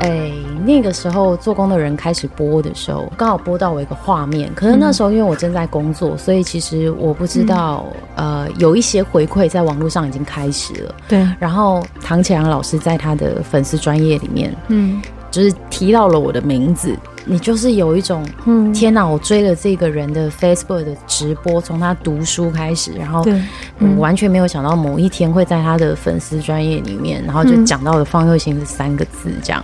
[0.00, 0.32] 哎，
[0.64, 4.50] 那个时候做工的人开始播的时候，刚好播到我一个画面。
[4.54, 7.84] 可是那时候因为我正在工作，所以其实我不知道，
[8.16, 10.94] 嗯、呃，有一些回馈在网络上已经开始了。
[11.08, 11.26] 对。
[11.40, 16.96] 然后唐启阳老师在他的粉丝专业里面，嗯，就是提到了我的名字。
[17.30, 19.06] 你就是有一种，嗯，天哪！
[19.06, 23.46] 我追了这个人的 Facebook 的直播，从他读书开始，然后，嗯，
[23.80, 29.28] 嗯，完全没有想到某一天会在他的粉丝专业里面，然后就讲到了方佑兴这三个字。
[29.42, 29.62] 这样，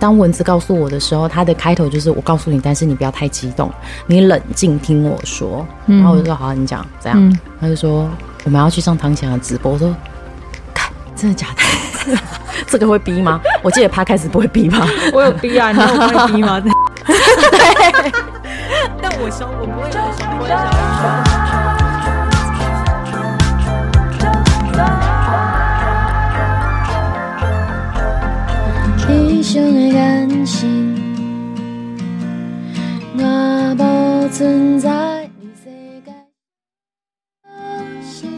[0.00, 3.70] 当文字告诉我的时候，他的开头就是我告诉你，但是你不要太激动，
[4.06, 5.64] 你冷静听我说。
[5.86, 7.16] 然后我就说好，你讲这样。
[7.20, 8.08] 嗯，他就说
[8.44, 9.72] 我们要去上唐綺阳的直播。
[9.72, 9.94] 我说，
[10.72, 11.62] 看，真的假的？
[12.66, 13.38] 这个会逼吗？
[13.62, 14.86] 我记得他开始不会逼吗？
[15.12, 16.58] 我有逼啊，你有会逼吗？
[17.06, 18.12] 对，
[19.02, 20.00] 但我想我不会想，
[29.50, 29.58] 不会想。
[29.58, 30.68] 异乡的眼神，
[33.18, 33.24] 我
[33.76, 35.64] 无存在你世
[36.06, 36.12] 界，
[38.00, 38.30] 心。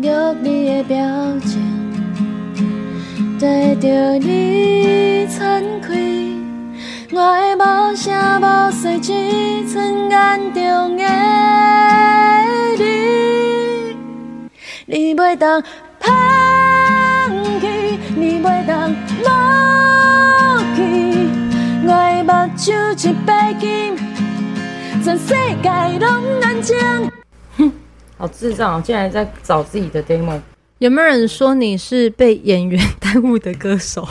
[0.00, 0.04] 玉
[0.42, 0.96] 你的表
[1.40, 1.60] 情，
[3.40, 3.88] 对着
[4.18, 5.88] 你焕开。
[7.10, 8.14] 我的无声。
[8.40, 11.02] 无息，只剩眼中的
[12.78, 12.84] 你。
[14.86, 15.60] 你袂当
[15.98, 16.12] 抛
[17.60, 18.94] 弃，你袂当
[22.66, 22.74] 全
[25.16, 25.28] 世
[25.62, 26.08] 界拢
[26.42, 26.76] 安静。
[27.56, 27.70] 哼，
[28.18, 28.82] 好智障！
[28.82, 30.40] 竟然在找自己的 demo。
[30.78, 34.04] 有没有人说你是被演员耽误的歌手？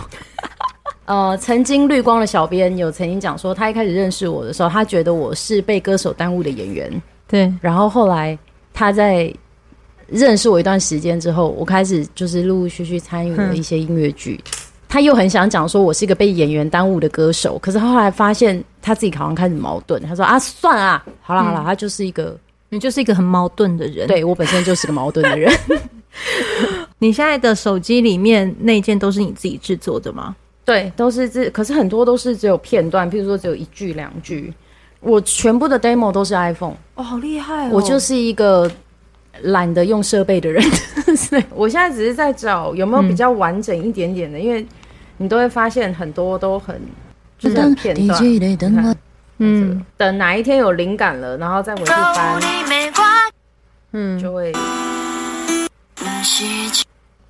[1.03, 6.89] 呃，曾经绿光的小编有曾经讲说，他一开始认识我的时候，他觉得我是被歌手耽误的演员。
[7.27, 8.39] 对，然后后来
[8.73, 9.29] 他在
[10.07, 14.39] 认识我一段时间之后，我开始就是陆陆续续参与了一些音乐剧。
[14.45, 14.51] 嗯、
[14.87, 20.01] 他又很想讲说我是一个被演员耽误的歌手，可是后来发现他自己好像开始矛盾。
[20.03, 22.37] 他说啊，算了啊，好了好了，他就是一个，
[22.69, 24.07] 你就是一个很矛盾的人。
[24.07, 25.51] 对， 我本身就是个矛盾的人。
[26.97, 30.35] 你现在的手机里面那件都是你自己制作的吗？
[30.63, 34.53] 对，都是自，可是很多都是只有片段，譬如说只有一句两句。
[35.01, 37.71] 我全部的 demo 都是 iPhone，哦，好厉害哦！
[37.73, 38.71] 我就是一个
[39.41, 40.63] 懒得用设备的人。
[41.53, 44.65] 我现在只是在找有没有比较完整一点点的，嗯、因为
[45.17, 46.79] 你都会发现很多都很
[47.37, 48.95] 就是很片段。
[49.37, 52.41] 嗯，等哪一天有灵感了，然后再回去翻，
[53.91, 54.53] 嗯，就会。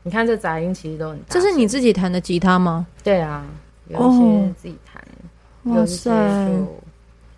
[0.04, 1.24] 你看这杂音其实都很大。
[1.30, 2.86] 这是你自己弹的吉他吗？
[3.04, 3.44] 对啊，
[3.88, 5.04] 有一些自己弹。
[5.64, 6.12] 哇塞，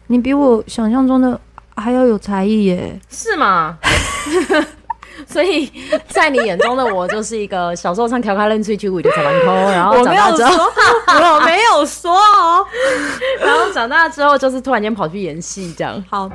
[0.08, 1.40] 你比我想象中的
[1.76, 3.00] 还要有才艺耶？
[3.10, 3.78] 是吗？
[5.28, 5.72] 所以
[6.08, 10.70] 在你眼中的我就是一个小时候唱《调侃认吹曲舞》的小顽童，然后长大之后
[11.36, 12.66] 我没有说哦，
[13.40, 16.04] 然后长大之后就是突然间跑去演戏这样。
[16.10, 16.30] 好。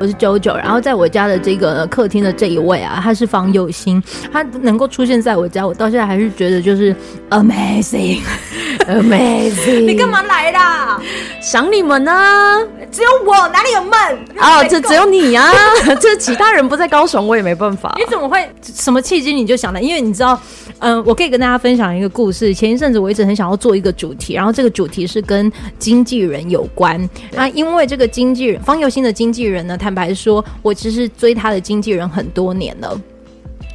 [0.00, 4.02] 我是九九，然后在我家的这个客厅的这一位啊，他是方佑兴，
[4.32, 6.96] 他能够出现在我家，我到现在还是觉得就是
[7.28, 9.84] amazing，amazing。
[9.84, 10.98] 你干嘛来啦？
[11.42, 12.58] 想你们呢、啊？
[12.90, 13.92] 只有我哪里有闷？
[14.38, 15.52] 啊，这只有你啊！
[16.00, 17.94] 这其他人不在高雄，我也没办法。
[17.98, 19.82] 你怎么会什么契机你就想来？
[19.82, 20.40] 因为你知道，
[20.78, 22.54] 嗯、呃，我可以跟大家分享一个故事。
[22.54, 27.06] 前一阵子我一直很想要做一个主题，然后这个主题是跟经纪人有关。
[27.32, 32.98] 那因为这个经纪人方佑兴的经纪人呢，坦白说，我其实追他的经纪人很多年了。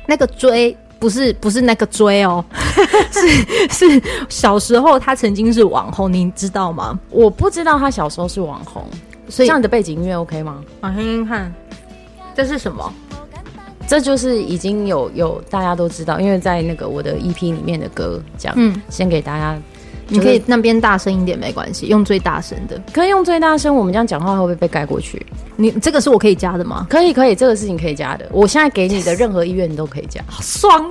[0.08, 2.44] 那个追不是不是那个追哦，
[3.12, 6.98] 是 是小时候他曾经是网红，你知道吗？
[7.09, 8.86] 我不知道他小时候是网红。
[9.28, 10.64] 所以这样的背景音乐 OK 吗？
[10.80, 11.53] 我听听看，
[12.34, 12.94] 这是什么？
[13.88, 19.59] 这就是已经有有大家都知道，因为在那个我的 EP 里面的歌，这样，嗯，先给大家，
[20.08, 23.76] 你可以那边大声一点没关系，用最大声的，可以用最大声。
[23.76, 25.26] 我们这样讲话会不会被盖过去？
[25.56, 26.86] 你这个是我可以加的吗？
[26.90, 28.28] 可以，可以，这个事情可以加的。
[28.32, 30.90] 我现在给你的任何意愿你都可以加， 好爽哦！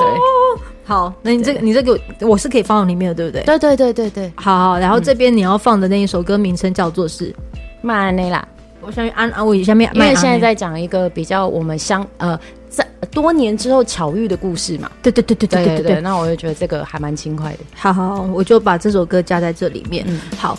[0.00, 3.42] 对，好，那你这个你这个我是可以放到里面的，对不对？
[3.44, 7.34] 对对对对对，好，好，然后这边你要放的那一首歌名称叫做是。
[7.82, 8.44] 曼内拉，
[8.80, 12.40] 我想安安，我下面因为现在在讲一个比较我们相呃在
[13.10, 16.00] 多年之后巧遇的故事嘛，对对对对对对对对。
[16.00, 17.58] 那我就觉得这个还蛮轻快的。
[17.74, 20.06] 好，好我就把这首歌加在这里面。
[20.36, 20.58] 好。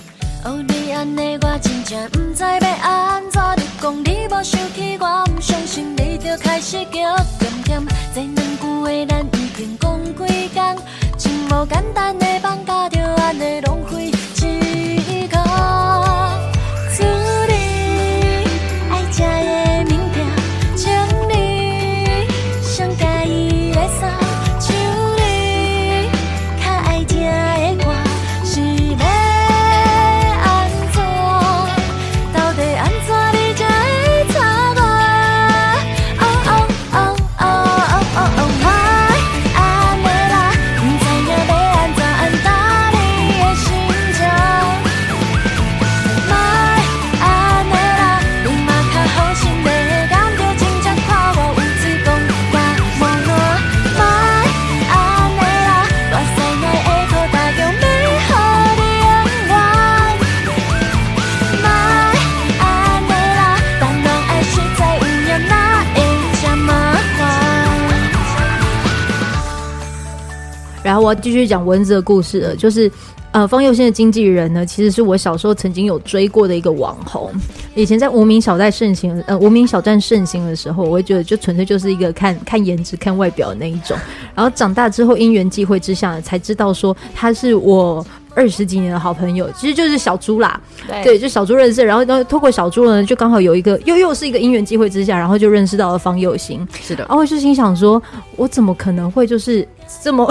[71.15, 72.91] 继续讲蚊子的故事了，就是。
[73.31, 77.29] 呃，方佑兴的经纪人呢，其实是我小时候曾经有追过的一个网红。
[77.75, 83.95] 以前在无名小站盛行，呃，无名小站盛行的时候，我会觉得就纯粹就是一个看看颜值、看外表的那一种。
[84.33, 90.59] 然后长大之后，因缘际会之下，才知道说他是我二十几年的好朋友，其实就是小猪啦。
[90.87, 96.65] 对，对，就小猪认识，然后然后透过小猪呢，就刚好有一个又又是一个因缘际会之下，然后就认识到了方佑兴。
[96.81, 98.01] 是的，然后我就心想说，
[98.37, 99.67] 我怎么可能会就是
[100.01, 100.27] 这么。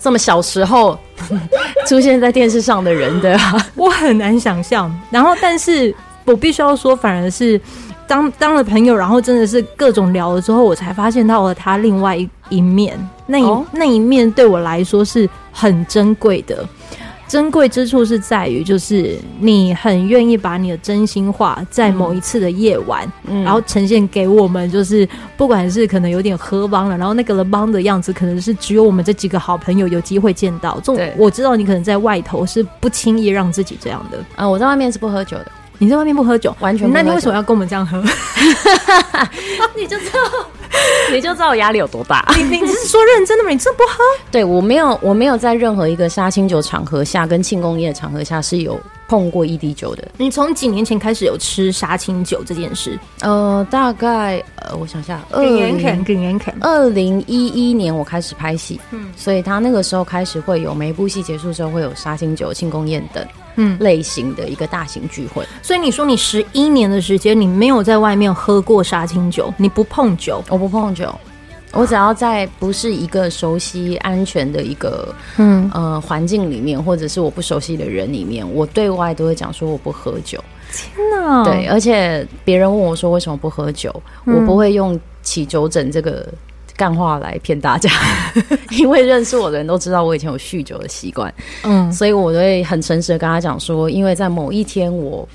[0.00, 0.98] 这么小时候
[1.86, 3.38] 出现在电视上的人的，
[3.76, 4.90] 我很难想象。
[5.10, 5.94] 然后，但是
[6.24, 7.60] 我必须要说，反而是
[8.06, 12.98] 当当了朋友，然后真的是各种聊了之后，我才发现到了他另外一一面。
[13.26, 16.66] 那一、哦、那一面对我来说是很珍贵的。
[17.30, 30.80] 珍贵之处是在于，就是你很愿意把你的真心话在某一次的夜晚，嗯、然后呈现给我们，就是不管是可能有点喝帮了，然后那个人帮的样子，可能是只有我们这几个好朋友有机会见到。
[30.82, 34.18] 这种我知道你可能在外头是不轻易让自己这样的。
[34.18, 35.52] 啊、呃，我在外面是不喝酒的。
[35.82, 37.02] 你在外面不喝酒，完全不喝酒。
[37.02, 37.98] 那你为什么要跟我们这样喝？
[39.74, 40.20] 你就知道，
[41.10, 42.22] 你就知道我压力有多大。
[42.36, 43.48] 你你是说认真的吗？
[43.48, 44.04] 你真不喝？
[44.30, 48.78] 对，我没有，我没有在任何一个杀青酒场合下跟庆功宴场合下是有
[49.08, 50.06] 碰过一滴酒的。
[50.18, 52.98] 你从几年前开始有吃杀青酒这件事？
[53.22, 55.80] 呃，大概呃，我想下，二零
[56.60, 63.26] 二零一一年我开始拍戏，嗯，所以他那个时候开始会有每一部戏结束之后会有杀青酒、庆功宴等。
[63.56, 71.14] 嗯，类型的一个大型聚会，所以你说你十一年的时间，你没有在外面喝过杀青酒，你不碰酒，我不碰酒，
[71.72, 80.42] 我只要在不是一个熟悉、安全的一个嗯呃环境里面，或者是我不熟悉的人里面，我对外都会讲说我不喝酒。
[80.72, 81.42] 天哪！
[81.42, 83.90] 对，而且别人问我说为什么不喝酒，
[84.26, 86.26] 嗯、我不会用起酒疹这个。
[86.80, 87.90] 干话来骗大家，
[88.72, 91.32] 因为认识我的人都知道我以前有酗酒的习惯，
[91.62, 95.28] 嗯，所以我都会很诚实的跟他讲说，因为在某一天我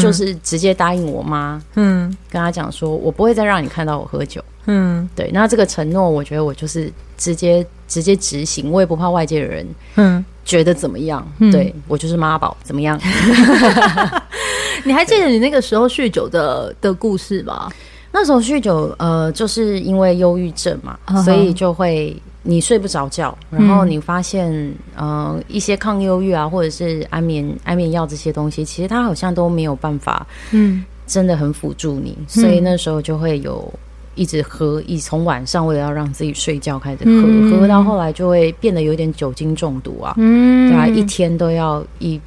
[0.00, 9.66] 就是直接答应我妈，嗯，跟他讲说我不会再让你看到我喝酒，嗯，对，那这个承诺我觉得我就是直接直接执行，我也不怕外界的人，
[9.96, 12.98] 嗯，觉得怎么样，嗯、对我就是妈宝，怎么样？
[14.84, 17.70] 你还记得你那个时候酗酒的的故事吗？
[18.12, 21.22] 那时候酗酒，呃，就是因为忧郁症嘛，uh huh.
[21.22, 24.50] 所以就会你睡不着觉，然后你发现，
[24.96, 33.70] 嗯、呃，一些抗忧郁啊，或者是安眠安眠药这些东西，其实它好像都没有办法，嗯，真的很辅助你，嗯、所以那时候就会有
[34.14, 42.18] 一直喝，一从晚上为了要让自己睡觉开始喝，嗯、喝到后来就会变得有点酒精中毒啊，嗯，对啊，一天都要一。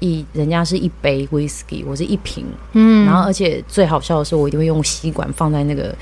[0.00, 5.94] 一人家是一杯 whisky，我是一瓶，嗯，然后而且最好笑的是，我一定会用吸管放在那个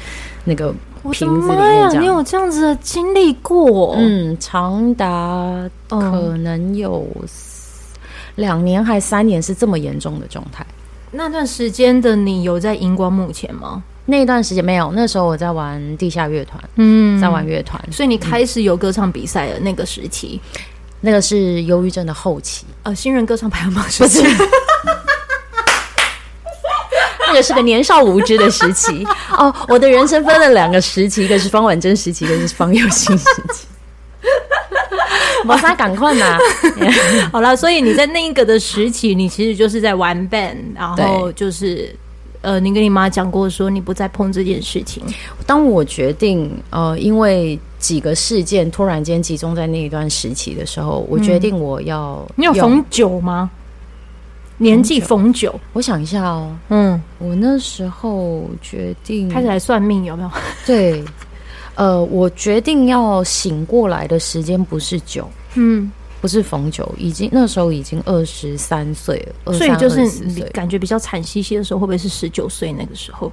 [0.44, 0.74] 那个
[1.10, 2.02] 瓶子里面。
[2.02, 3.94] 你有这样子的经历过？
[3.98, 7.06] 嗯，长达可能有
[8.34, 10.66] 两年还三年是这么严重的状态。
[11.12, 13.82] 那段时间的你有在荧光幕前吗？
[14.04, 20.40] 那段时间没有，那时候我在玩地下乐团，嗯，在玩乐团，所以你开始有歌唱比赛的那个时期。
[21.06, 24.24] 那个是忧郁症的后期，呃，新人歌唱排行榜时期，
[27.28, 29.06] 那个是个年少无知的时期。
[29.30, 33.68] 哦，我的人生分了两个时期，一个是方婉珍时期，一个是方佑兴时期。
[35.44, 36.36] 摩擦赶快嘛！
[37.30, 41.94] 好了，所以你在那一个的时期，你其实就是在玩 band，然后就是。
[42.42, 45.02] 呃，你跟你妈讲过说你不再碰这件事情。
[45.44, 52.26] 当我决定呃，因为几个事件突然间集中在那一段时期的时候，我决定我要。
[52.36, 53.50] 你有逢九吗？
[54.58, 56.56] 年纪逢九，我想一下哦。
[56.68, 60.30] 嗯，我那时候决定开始来算命有没有？
[60.66, 61.04] 对，
[61.74, 65.28] 呃，我决定要醒过来的时间不是九。
[65.54, 65.90] 嗯。
[66.18, 73.30] 不是逢九，已经那时候已经二十三岁了，所以就是你感觉比较惨兮兮的时候，会不会是十九岁那个时候？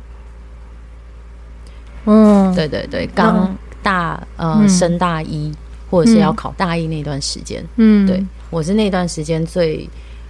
[2.05, 5.51] 嗯，对对对，刚大呃升大一，
[5.91, 9.87] 或者是要考大一那段时间，嗯，对，我是那段时间最。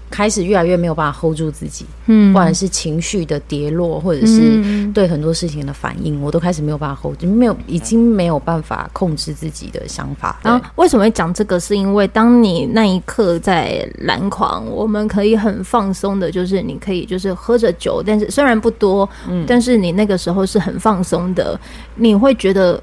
[0.09, 4.61] 开始越来越没有办法 hold 住自己，嗯，不管是情绪的跌落，或者是
[4.93, 10.39] 对很多事情的反应，我都开始没有办法 hold，没有，已经没有办法控制自己的想法。
[10.43, 11.59] 然后为什么会讲这个？
[11.59, 21.59] 是因为当你那一刻在篮狂，我们可以很放松的，就是你可以就是喝着酒，但是虽然不多，嗯，但是你那个时候是很放松的，
[21.95, 22.79] 你会觉得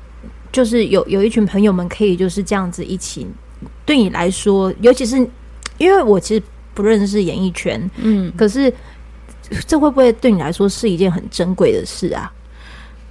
[0.53, 3.27] 就是有有一群朋友们可以就是这样子一起，
[3.85, 5.17] 对你来说，尤其是
[5.79, 6.43] 因为我其实。
[6.73, 8.73] 不认识演艺圈，嗯，可是
[9.67, 12.33] 这会不会对你来说是一件很珍贵的事啊？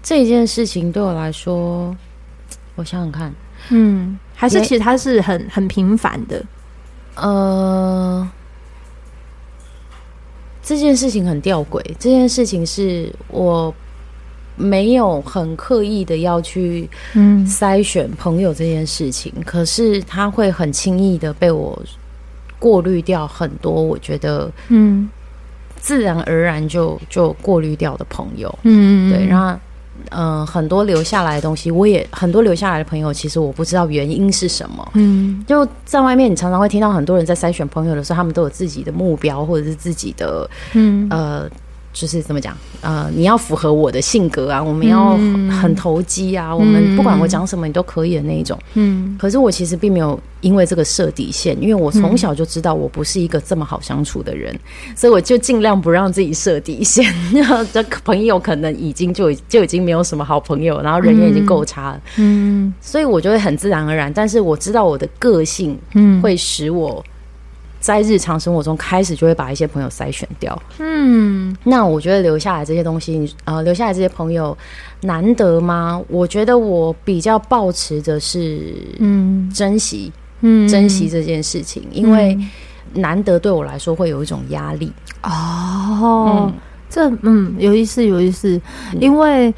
[0.02, 1.96] 这件事情对我来说，
[2.76, 3.32] 我想想看，
[3.70, 6.44] 嗯，还是其实它是很很平凡的。
[7.16, 8.28] 呃，
[10.64, 11.84] 这件事情很吊诡。
[12.00, 13.76] 这件事情是我
[14.60, 21.82] 没有很刻意的要去嗯筛选朋友这件事情，嗯、可是他会很轻易的被我
[22.60, 23.72] 过滤掉很多。
[23.72, 25.10] 我觉得嗯，
[25.78, 29.58] 自然而然就就过滤掉的朋友，嗯，对，然后。
[30.12, 34.92] 嗯、呃，很多留下来的东西，我也很多留下来的朋友，其实我不知道原因是什么。
[34.94, 41.50] 嗯，就在外面，你常常会听到很多人在筛选朋友的时候，他们都有自己的目标，或者是自己的，嗯，呃。
[41.92, 42.56] 就是怎么讲？
[42.82, 45.18] 呃，你要符合我的性格啊，我们要
[45.50, 48.58] 很投机啊，嗯、我们不管我讲什么，你都可以的那一种。
[48.76, 57.14] 嗯，可是我其实并没有因为这个设底线，因为我从小就知道我不是一个这么好相处的人，嗯、所以我就尽量不让自己设底线。
[57.74, 62.02] 这朋友可能已经就就已经没有什么好朋友，然后人缘已经够差了。
[62.18, 67.04] 嗯，所以我就会很自然而然，但是我知道我的个性，嗯，会使我。
[67.80, 70.62] 在日常生活中开始就会把一些朋友筛选掉。
[70.80, 74.58] 嗯，那我觉得留下来这些东西，呃，留下来这些朋友
[75.02, 76.02] 难得吗？
[76.10, 82.38] 我觉得我比较抱持的是，嗯，珍惜，嗯，珍惜这件事情，因为
[82.94, 84.92] 难得对我来说会有一种压力。
[85.24, 86.54] 哦，嗯、
[86.90, 88.60] 这嗯有意思，有意思，
[89.00, 89.54] 因为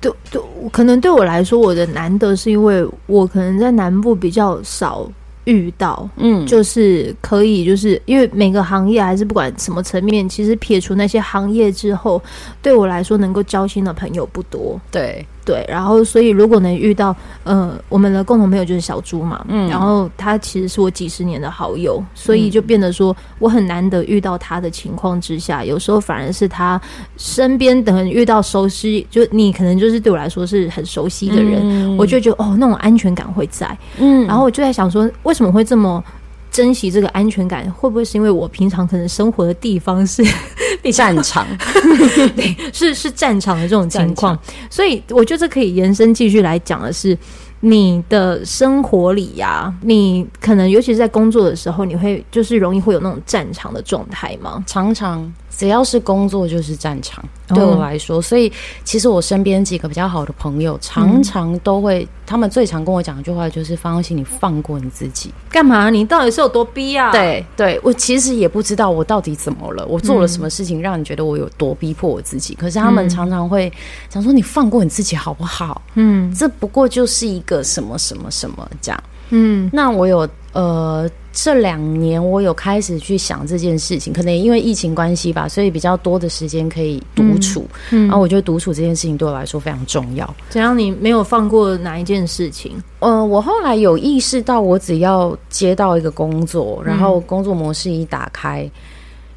[0.00, 0.40] 对对，
[0.72, 5.06] 可能对我来说，我的难得是因为我可能在南部比较少。
[5.48, 12.22] 遇到，嗯，就是可以，就是因为每个行业还是不管什么层面，其实撇除那些行业之后，
[12.60, 15.26] 对我来说能够交心的朋友不多，对。
[15.48, 26.78] 对，然后所以如果能遇到，呃，我们的共同朋友就是小猪嘛，嗯，然后他其实是我几十年的好友，所以就变得说我很难得遇到他的情况之下，有时候反而是他
[27.16, 36.04] 身边等遇到熟悉，就你可能就是对我来说是很熟悉的人，嗯，我就觉得哦，那种安全感会在，嗯，然后我就在想说，为什么会这么。
[36.50, 40.24] 珍惜这个安全感，会不会是因为我平常可能生活的地方是
[40.92, 41.46] 战场？
[42.36, 44.38] 对，是是战场的这种情况，
[44.70, 47.16] 所以我觉得这可以延伸继续来讲的是，
[47.60, 54.62] 你的生活里呀、啊，你可能尤其是在工作的时候，你会就是容易会有那种战场的状态吗？
[54.66, 55.32] 常常。
[55.58, 58.50] 只要是工作就是战场，对我来说，哦、所以
[58.84, 65.90] 其实我身边几个比较好的朋友，常常都会，嗯、他们最常跟我讲一句话就是：“方心，你放过你自己，干嘛？
[65.90, 72.54] 你到底是有多逼啊？”对，对我其实也不知道我到底怎么了，我做了什么事情让你觉得我有多逼迫我自己？
[72.54, 73.72] 嗯、可是他们常常会
[74.08, 79.02] 想说：“你放过你自己好不好？”嗯，这不过就是一个什么什么什么这样。
[79.30, 81.08] 嗯，那我有呃。
[81.30, 87.64] 这两年我有开始去想这件事情，可能因为疫情关系吧，所以比较多的时间可以独处。
[87.92, 90.34] 嗯，然后我觉得独处这件事情对我来说非常重要。
[90.48, 90.76] 怎样？
[90.76, 92.72] 你没有放过哪一件事情？
[92.98, 98.68] 呃，我后来有意识到，我只要接到一个工作，然后工作模式一打开，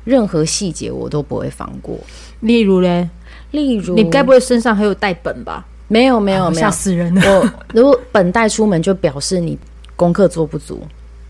[0.03, 1.95] 任何细节我都不会放过。
[2.39, 3.07] 例如嘞？
[3.51, 5.67] 例如，你该不会身上还有带本吧？
[5.87, 7.21] 没有，没有，没有，吓死人了！
[7.41, 9.59] 我如果本带出门，就表示你
[10.01, 10.81] 功课做不足。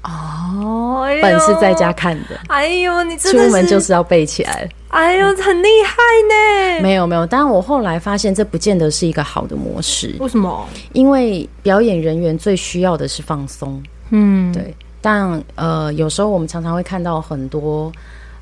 [0.03, 2.39] 哦，本是在家看的。
[2.47, 4.69] 哎呦，你出门就是要背起来。
[4.87, 5.97] 哎呦，很厉害
[6.29, 6.81] 呢。
[6.81, 10.15] 没有没有，但我后来发现这不见得是一个好的模式。
[10.21, 10.65] 为什么？
[10.93, 13.83] 因为表演人员最需要的是放松。
[14.11, 14.73] 嗯，对。
[15.01, 17.91] 但呃，有时候我们常常会看到很多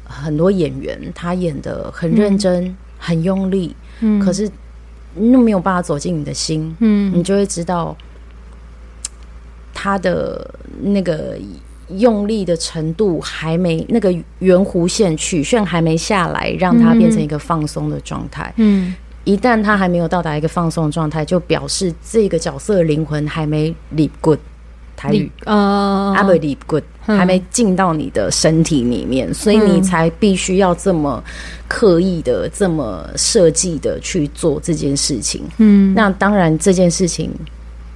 [0.03, 4.47] 很多演员，他演的很认真、嗯、很用力，嗯，可是
[5.19, 7.97] 又没有办法走进你的心，嗯，你就会知道。
[9.81, 11.37] 他的那个
[11.95, 18.53] 用力的程度还没那个圆弧线曲线还没下来，让它变成一个放松的状态。
[18.57, 18.93] 嗯，
[19.23, 24.39] 一旦它还没有到达一个放松的状态，就表示这个角色的灵魂还没 leap good。
[24.97, 31.23] 台语啊，I believe good，还没进到你的身体里面，所以你才必须要这么
[31.69, 35.43] 刻意的、这么设计的去做这件事情。
[35.57, 37.31] 嗯，那当然这件事情。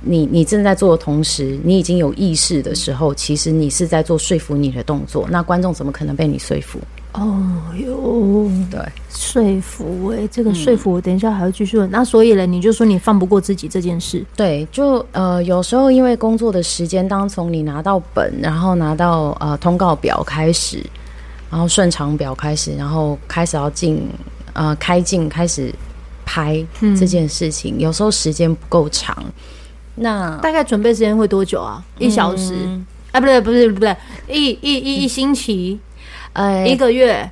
[0.03, 5.27] 你你正在做的同时，你已经有意识的时候，其实你是在做说服你的动作。
[5.29, 6.79] 那观众怎么可能被你说服？
[7.13, 8.79] 哦哟，对，
[9.10, 11.88] 说服哎、欸，这个说服我等一下还要继续问。
[11.88, 14.25] 嗯、那所以呢，你就说你放不过自己这件事？
[14.36, 20.83] 对，就呃，有时候因为工作的时间，当从你拿到本，然后拿到呃通告表开始，
[21.51, 24.10] 然后顺场表开始，然后开始要进
[24.53, 25.72] 呃开镜开始
[26.25, 26.65] 拍
[26.98, 29.15] 这件事情，嗯、有时候时间不够长。
[29.95, 31.83] 那大概准备时间会多久啊？
[32.00, 32.53] 一小时？
[32.53, 33.95] 嗯、啊，不对，不是，不对，
[34.27, 35.79] 一一一一星期，
[36.33, 37.29] 呃，一个月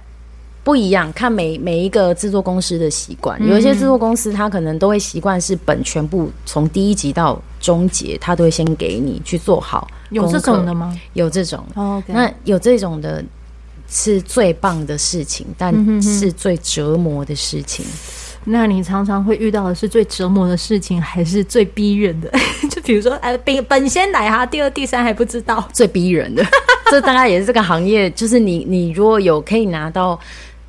[0.64, 3.36] 不一样，看每每一个制作公司的习惯。
[3.42, 9.88] 嗯、有一些制作公司，他可能都会习惯是本全部从第一集到终结，他都会先给你去做好。
[10.12, 10.96] 有这种的吗？
[11.14, 11.66] 有这种。
[11.74, 12.04] Oh.
[12.06, 13.24] 那有这种的
[13.90, 17.86] 是最棒的事情，但是最折磨的事情。
[18.46, 22.32] 那你常常会遇到的是最折磨的事情，还是最逼人的？
[22.70, 26.46] 就比如说，哎，本本先来哈，第二、第三还不知道，最逼人的，
[26.90, 30.20] 这大概也是这个行业，就是你，你如果有可以拿到。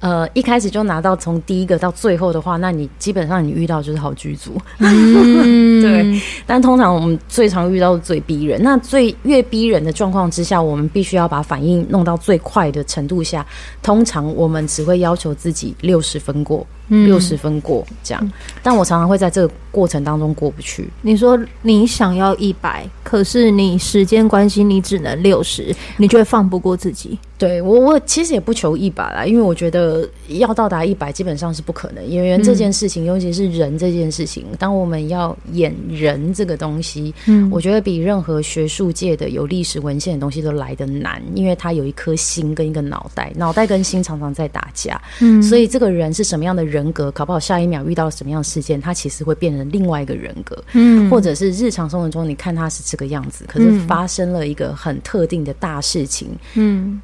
[0.02, 6.20] 呃，一开始就拿到从第一个到最后的话，那你基本上你遇到就是好剧组，嗯、 对。
[6.44, 13.46] 但通常我们最常遇到的最逼人，那最越逼人的状况之下，我们必须要把反应弄到最快的程度下，
[13.80, 16.66] 通常我们只会要求自己六十分过。
[16.88, 18.32] 六十分过这样，
[18.62, 20.88] 但我常常会在这个过程当中过不去。
[21.00, 27.18] 你说你想要一百，可是你时间关系，你只能六十，你就会放不过自己。
[27.38, 32.06] 对我，我其实也不求一百啦，因为我觉得要到达一百基本上是不可能。
[32.06, 45.00] 演员这件事情，尤其是人这件事情，当我们要演人这个东西，嗯，我觉得比任何学术界的有历史文献的东西都来得难，因为它有一颗心跟一个脑袋，脑袋跟心常常在打架。
[45.20, 46.82] 嗯，所以这个人是什么样的人？
[46.82, 57.00] 人格搞不好下一秒遇到什么样的事件，他其实会变成另外一个人格，嗯，或者是日常生活中你看他是这个样子，可是发生了一个很特定的大事情，嗯，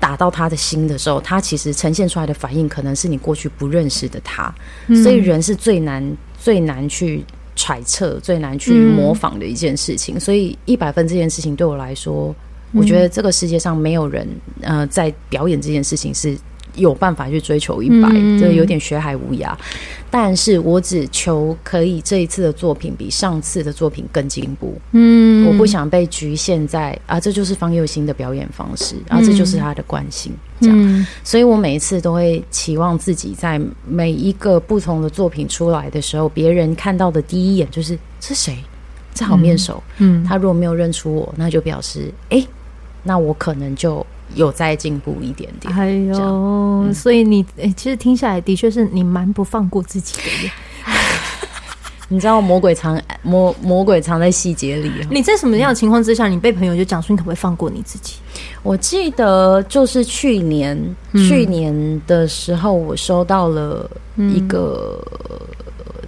[0.00, 4.52] 打到他的心的时候，他其实呈现出来的反应可能是你过去不认识的他，
[5.02, 6.04] 所以人是最难
[6.38, 10.18] 最难去揣测、最难去模仿的一件事情。
[10.18, 12.34] 所以一百分这件事情对我来说，
[12.72, 14.26] 我觉得这个世界上没有人
[14.62, 16.36] 呃在表演这件事情是。
[16.76, 18.08] 有办法去追求一百，
[18.40, 19.52] 这有点学海无涯。
[20.10, 24.78] 但是我只求可以这一次的作品比上次的作品更进步。
[24.92, 30.30] 嗯，我不想被局限在啊，这就是方佑兴的表演方式，啊，这就是他的惯性。
[30.60, 38.58] 这样，所以我每一次都会期望自己在每一个不同的作品出来的时候，别人看到的第一眼就是这谁？
[39.14, 39.82] 这好面熟。
[39.96, 42.48] 嗯，他如果没有认出我，那就表示哎、欸，
[43.02, 44.06] 那我可能就。
[44.34, 47.44] 有再进步一点点，哎呦，嗯、所以你
[47.76, 50.52] 其实听下来的确是你蛮不放过自己的耶。
[52.08, 54.90] 你知道魔鬼藏魔魔鬼藏在细节里。
[55.10, 58.16] 你在什么样的情况之下，你被朋友就讲说你可不可以放过你自己？
[58.62, 60.76] 我记得就是去年，
[61.12, 65.02] 嗯、去年的时候，我收到了一个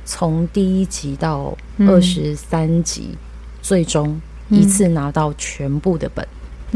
[0.04, 1.56] 从第一集到
[1.88, 3.18] 二十三集，嗯、
[3.62, 6.26] 最终一次拿到全部的本。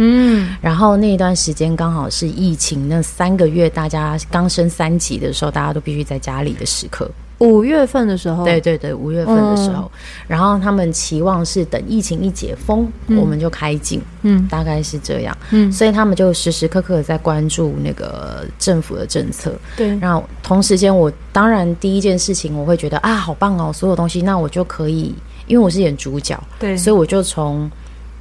[0.01, 7.11] 嗯，然后那一段时间刚好是疫情那三个月，大家刚升三级的时候，大家都必须在家里的时刻。
[7.39, 19.97] 五月份的时候，对对对，五月份的时候，嗯、然后他们期望是等疫情一解封，嗯、我们就开镜，嗯，大概是这样，嗯，所以他们就时时刻刻在关注那个政府的政策，对。
[19.99, 25.15] 然后同时间，我当然第一件事情我会觉得啊，好棒哦，所有东西，那我就可以，
[25.47, 27.69] 因为我是演主角，对，所以我就从。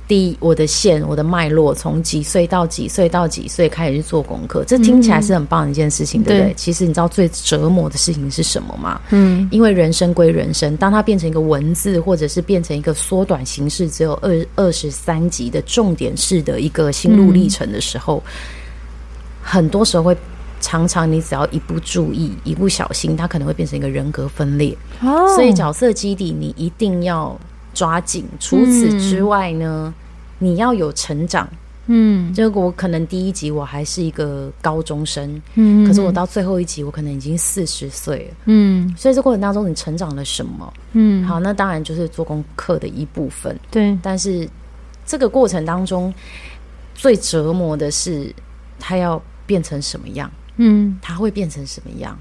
[0.07, 6.51] 第一，我的线，我的脉络，从几岁到几岁到几岁开始去做功课，这听起来是很棒的一件事情，嗯、对不对？
[6.51, 9.01] 对，其实你知道最折磨的事情是什么吗？
[9.09, 18.31] 嗯，因为人生归人生，当它变成一个文字，或者是变成一个缩短形式，只有二二十三集的重点式的一个心路历程的时候，嗯、
[19.41, 20.15] 很多时候会
[20.61, 24.73] 常常你只要一不注意，一不小心，它可能会变成一个人格分裂。
[25.01, 27.37] 哦，所以角色基底你一定要。
[27.77, 28.25] 抓紧。
[28.39, 29.93] 除此之外呢，嗯、
[30.39, 31.47] 你要有成长。
[31.89, 40.73] 嗯，这个我可能第一集我还是一个高中生，嗯，可是我到最后一集我可能已经四十岁了，嗯，所以这过程当中你成长了什么？
[40.91, 43.57] 嗯，好，那当然就是做功课的一部分。
[43.71, 44.49] 对，但是
[45.05, 46.13] 这个过程当中
[46.93, 48.35] 最折磨的是
[48.77, 50.29] 他要变成什么样？
[50.57, 52.17] 嗯，他会变成什么样？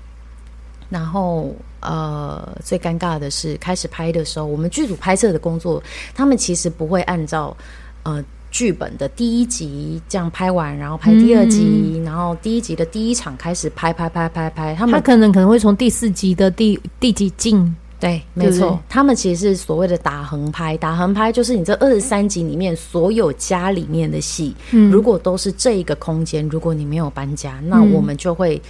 [0.88, 5.82] 然后，呃，最尴尬的是，开始拍的时候，我们剧组拍摄的工作，
[6.14, 7.56] 他们其实不会按照
[8.04, 14.76] 呃剧本的第一集这样拍完，然后拍第二集，嗯、然后第一集的第一场开始拍拍拍拍拍。
[14.76, 28.62] 他们他可能可能会从第四集的第第几进，对，没错，他们其实是所谓的打横拍，打横拍就是你这二十三集里面所有家里面的戏，嗯、如果都是这一个空间，如果你没有搬家，那我们就会。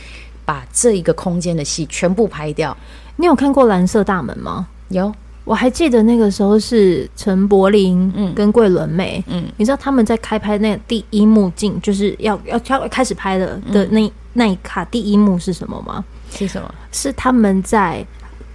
[0.47, 2.75] 把这一个空间的戏全部拍掉。
[3.17, 4.67] 你有看过《蓝色大门》吗？
[4.89, 5.13] 有，
[5.45, 16.05] 我还记得那个时候是陈柏霖嗯跟桂纶镁嗯，你知道他们在开拍那第一幕镜就是要要要开始拍的的那那一卡第一幕是什么吗？
[16.31, 16.75] 是什么？
[16.93, 18.07] 是他们在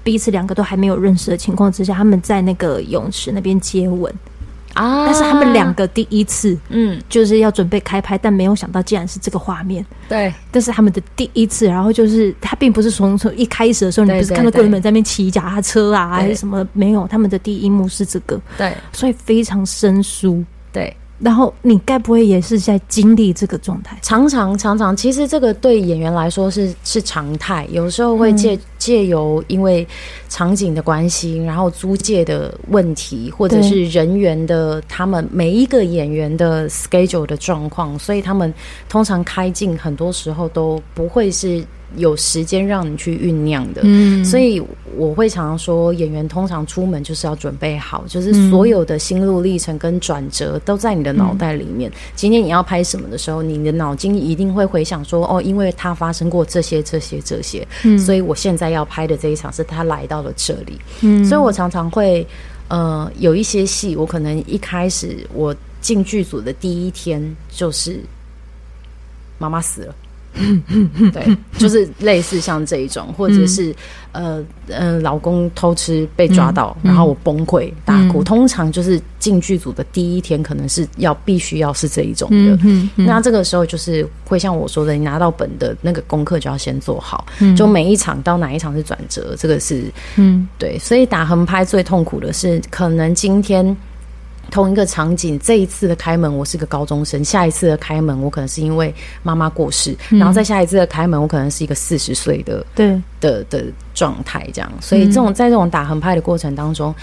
[0.03, 4.13] 彼此两个都还没有认识的情况之下，他们在那个泳池那边接吻。
[4.73, 9.85] 啊，但是他们两个第一次，嗯，就是要准备开拍，但没有想到竟然是这个画面。
[10.07, 16.67] 对，但是他们的第一次，然后就是他并不是从从一开始的时候，你不是看到贵人们在那边骑脚踏车啊，还是什么？
[16.73, 20.95] 没有，他们的第一幕是这个，对，所以非常生疏，对。
[21.19, 23.95] 然后你该不会也是在经历这个状态？
[24.01, 27.67] 常常常常，其实这个对演员来说是是常态。
[27.69, 29.87] 有时候会借借由因为
[30.27, 38.51] 场景的关系，然后租借的问题，或者是人员的他们每一个演员的 schedule 的状况，所以他们
[38.89, 41.63] 通常开镜很多时候都不会是。
[41.97, 44.61] 有时间让你去酝酿的，嗯，所以
[44.95, 51.91] 我会常常说，演员通常出门就是要准备好，就是所有的心路历程跟转折都在你的脑袋里面。
[52.15, 62.25] 今天你要拍什么的时候，你的脑筋一定会回想说，哦，因为他发生过这些、这些、这些，嗯，所以我现在要拍的这一场是他来到了这里，嗯，所以我常常会，
[62.69, 67.99] 呃，有一些戏，我可能一开始我进剧组的第一天就是
[69.37, 69.95] 妈妈死了。
[71.11, 73.75] 对，就是类似像这一种，或者是
[74.11, 78.23] 呃呃，老公偷吃被抓到，然后我崩溃大哭。
[78.23, 82.57] 通常就是进剧组的第一天，可能是要必须要是这一种的。
[82.95, 90.79] 那这个时候就是会像我说的，你拿到本的那个功课就要先做好，就每一场到哪一场是转折，这个是嗯对。
[90.79, 93.75] 所以打横拍最痛苦的是，可能今天。
[94.51, 103.63] 同一个场景，这一次的开门我是个高中生，下一次的开门我可能是因为妈妈过世，嗯、然后再下一次的开门我可能是一个四十岁的对的的
[103.95, 104.69] 状态，这样。
[104.81, 106.93] 所以这种在这种打横拍的过程当中，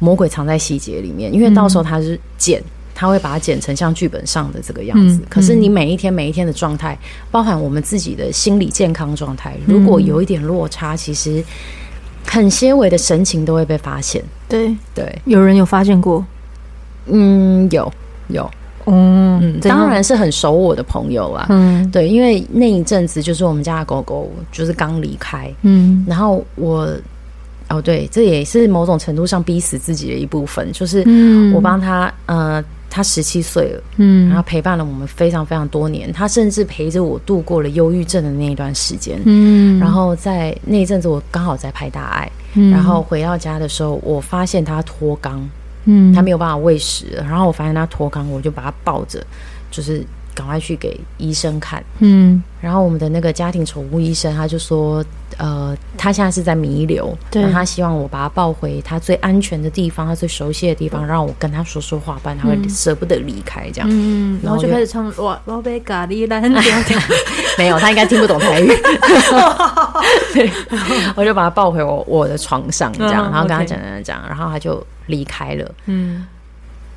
[0.00, 2.60] 魔鬼藏在细节里面，因为到时候他是剪，
[2.92, 5.18] 他会把它剪成像剧本上的这个样子。
[5.18, 6.98] 嗯、可是你每一天每一天的状态，
[7.30, 11.40] 包含我们自己的心理健康状态，如果有一点落差，其实
[12.26, 14.20] 很些微的神情都会被发现。
[14.48, 16.24] 对对，有人有发现过。
[17.08, 17.92] 嗯，有
[18.28, 18.50] 有，
[18.86, 26.88] 嗯嗯，当然是很熟我的朋友啊，嗯，对，因为那一阵子就是我们家的狗狗就是刚离开，嗯，然后我，
[27.68, 31.04] 哦对，这也是某种程度上逼死自己的一部分，就是
[31.54, 45.38] 我帮他，呃，他十七岁了，嗯，然后陪伴了我们非常非常多年，他甚至陪着我度过了忧郁症的那一段时间，嗯，然后在那一阵子我刚好在拍大爱，嗯，然后回到家的时候，我发现他脱肛。
[45.86, 49.24] 嗯，他没有办法喂食，然后我发现他脱肛，我就把他抱着，
[49.70, 51.82] 就是赶快去给医生看。
[52.00, 55.02] 嗯，然后我们的那个家庭宠物医生他就说，
[55.38, 63.88] 呃，他现在是在弥留，对，他希望我把他抱回他最安全的地方，他最熟悉的地方，让我跟他说说话，不然他会舍不得离开这样。
[63.90, 66.42] 嗯，然后就开始唱哇，宝贝咖喱蓝，
[67.56, 68.68] 没有，他应该听不懂台语。
[70.34, 70.50] 对，
[71.16, 74.84] 我就把他抱回我我的床上，这样，然后跟他讲讲讲，然后他就。
[75.06, 76.26] 离开了，嗯，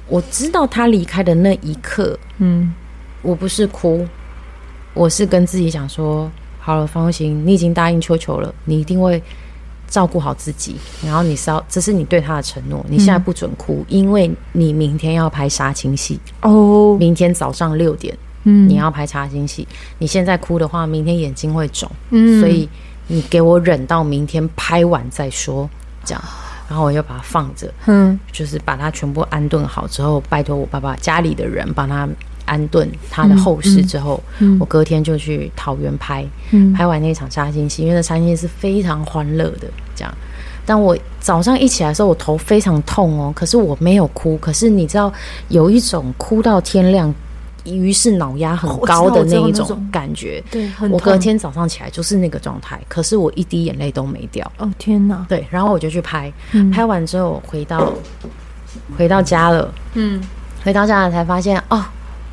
[0.08, 2.74] 我知道他离开的那一刻，嗯，
[3.22, 4.06] 我不是哭，
[4.94, 9.22] 我是跟自己讲说，好了，方行，你已经答应秋秋了，你一定会
[9.88, 16.20] 照顾好自己，然后你是要，这是你对他的承诺，你现在不准哭，嗯，因为你明天要拍杀青戏。
[16.42, 19.68] 哦，明天早上六点，嗯，你要拍杀青戏，
[19.98, 22.68] 你现在哭的话，明天眼睛会肿，嗯，所以
[23.08, 25.70] 你给我忍到明天拍完再说，
[26.04, 26.24] 这样。
[26.70, 32.08] 然后我就把它放着，嗯，就是把它全部安顿好之后，拜托我爸爸家里的人帮他
[32.46, 40.14] 安顿他的后事之后，嗯嗯、我隔天就去桃园拍，嗯、拍完那场杀青戏，因为那杀青戏是非常欢乐的，这样。
[40.66, 45.12] 但我早上一起来的时候，我头非常痛哦，可是我没有哭，可是你知道
[45.48, 47.12] 有一种哭到天亮。
[47.66, 54.50] 于是脑压很高的那一种感觉，对，我隔天早上起来就是那个状态，可是我一滴眼泪都没掉。
[54.58, 55.26] 哦天哪！
[55.30, 57.94] 对，然后我就去拍，嗯、拍完之后回到
[58.98, 60.22] 回到家了，嗯，
[60.64, 61.84] 回到家了才发现哦，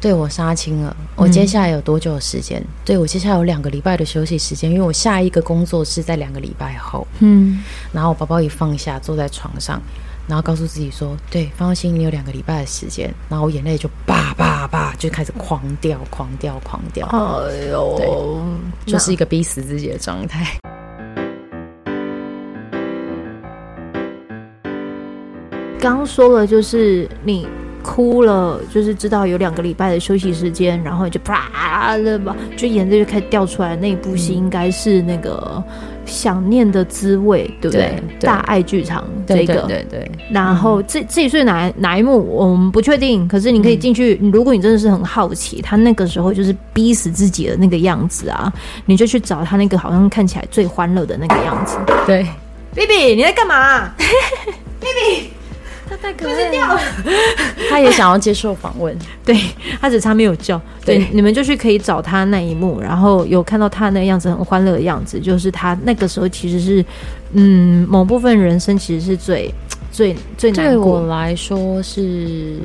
[0.01, 0.97] 对我杀青了。
[1.17, 2.61] 我接下来有多久的时间？
[2.61, 7.07] 嗯、对我接下来有两个礼拜的休息时间，因为我下一个工作是在两个礼拜后。
[7.21, 7.63] 嗯，
[7.93, 9.81] 然后我包包一放下，坐在床上。
[10.29, 17.07] 然后告诉自己说：“对，放心，你有两个礼拜的时间。”然后我眼泪就叭叭叭就开始狂掉、狂掉、狂掉。
[17.07, 20.45] 哎呦，对，就是一个逼死自己的状态。
[25.79, 27.47] 刚 刚说了，就是你
[27.85, 33.77] 哭了，就是知道有两个礼拜的休息时间，然后就啪的吧，就眼泪就开始掉出来。
[33.77, 35.63] 那一部戏应该是那个。
[36.07, 38.03] 想念的滋味，对不对？
[38.21, 40.11] 大爱剧场这个，对对对。
[40.31, 44.19] 然后这这一是哪哪一幕我们不确定，可是你可以进去。
[44.33, 48.53] 如果你真的是很好奇，他那个时候就是逼死自己的那个样子啊，
[48.87, 51.77] 你就去找他那个好像看起来最欢乐的那个样子。
[52.07, 52.27] 对
[52.75, 53.91] ，，BB 你在干嘛？
[54.81, 55.31] BB
[55.89, 56.81] 他太可爱了，
[57.71, 59.39] 他也想要接受访问， 对，
[59.81, 60.61] 他只差没有叫。
[60.85, 66.85] 对，对，你们就去可以找他那一幕，然后有看到他那个样子很欢乐的样子，就是他那个时候其实是，
[67.33, 69.53] 嗯，某部分人生其实是最
[69.93, 70.75] 最最难过。
[70.75, 72.59] 对我来说是，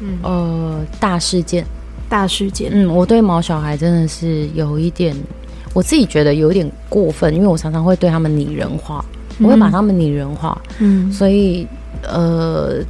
[0.00, 1.64] 嗯呃大事件，
[2.08, 2.70] 大事件。
[2.72, 5.16] 嗯，我对毛小孩真的是有一点，
[5.72, 9.04] 我自己觉得有点过分，因为我常常会对他们拟人化。
[9.40, 11.66] 我会把他们拟人化，嗯，所以
[12.06, 12.84] 呃。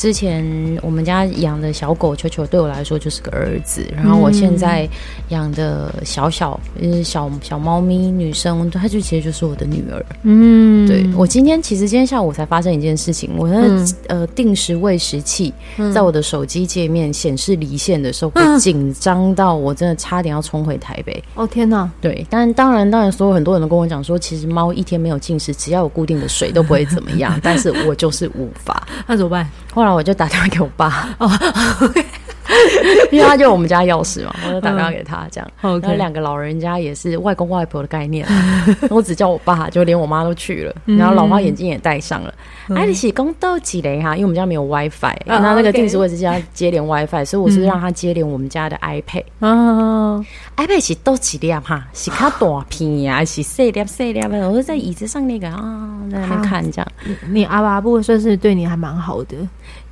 [0.00, 0.42] 之前
[0.80, 4.88] 我们家养的小狗球球对我来说就是个儿子，然后我现在
[5.28, 10.02] 养的小小呃小小猫咪女生，它就其实就是我的女儿。
[10.22, 15.52] 嗯，对，我今天其实今天下午才发生一件事情，我的、嗯、呃定时喂食器
[15.92, 21.22] 在我的手机界面显示离线的时候，我紧张到我真的差点要冲回台北。
[21.34, 21.86] 哦天哪！
[22.00, 29.46] 对，但当然当然，所有很多人都跟我讲说，其实猫一天没有进食，只要有固定的水都不会怎么样， 但是我就是无法， 那怎么办？
[29.74, 31.30] 后来我就打电话给我爸，哦，
[33.12, 35.50] 因为他就我们家钥匙嘛，我就打电话给他，这样。
[35.60, 38.26] 然后两个老人家也是外公外婆的概念，
[38.90, 42.34] 我只叫我爸，就连我妈都去了，然后老花眼镜也戴上了。
[42.74, 44.14] 哎，你是公到几雷哈？
[44.14, 49.24] 因为我们家没有 WiFi，然后那个定时位置要接连 WiFi，所以我是让他接连我们家的 iPad。
[49.40, 50.24] 哦
[50.56, 51.86] ，iPad 是多几粒哈？
[51.92, 53.24] 是卡大片呀？
[53.24, 54.20] 是细粒细粒？
[54.20, 56.92] 我是在椅子上那个啊，在那边看这样。
[57.28, 59.36] 你阿爸不会算是对你还蛮好的。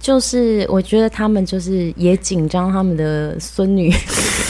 [0.00, 3.92] 就是我觉得他们就是也紧张，他们的孙女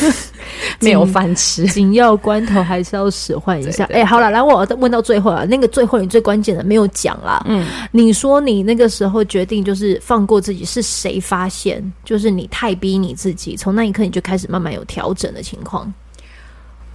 [0.81, 3.85] 没有饭吃，紧要关头还是要使唤一下。
[3.87, 7.43] 哎、欸，好了，来我问到最后啊，那个最后你最关键的没有讲啦。
[7.49, 11.83] 嗯，你说你那个时候决定就是放过自己，是谁发现？
[12.05, 15.93] 就是你太逼你自己，从那一刻你就开始慢慢有调整的情况。